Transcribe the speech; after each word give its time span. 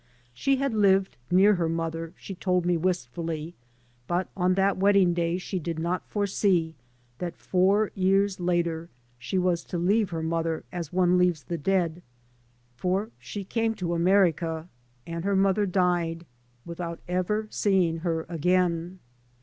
She 0.33 0.55
had 0.55 0.73
lived 0.73 1.15
near 1.29 1.53
her 1.57 1.69
mother, 1.69 2.15
she 2.17 2.33
told 2.33 2.65
me 2.65 2.75
wistfully, 2.75 3.53
but 4.07 4.29
on 4.35 4.55
that 4.55 4.75
wedding 4.77 5.13
day 5.13 5.37
she 5.37 5.59
did 5.59 5.77
not 5.77 6.07
foresee 6.09 6.73
that 7.19 7.37
four 7.37 7.91
years 7.93 8.39
later 8.39 8.89
she 9.19 9.37
was 9.37 9.63
to 9.65 9.77
leave 9.77 10.09
her 10.09 10.23
mother 10.23 10.63
as 10.71 10.91
one 10.91 11.19
leaves 11.19 11.43
the 11.43 11.57
dead, 11.59 12.01
for 12.77 13.11
she 13.19 13.43
came 13.43 13.75
to 13.75 13.93
America, 13.93 14.67
and 15.05 15.23
her 15.23 15.35
mother 15.35 15.67
died 15.67 16.25
with 16.65 16.79
D.D.t.zeabi. 16.79 16.79
Google 16.79 16.83
MY. 16.83 16.83
MOTHER 16.83 16.83
AND 16.83 16.83
I 16.83 16.91
out 17.13 17.17
ever 17.21 17.47
seeing 17.51 17.97
her 17.99 18.25
again. 18.27 18.99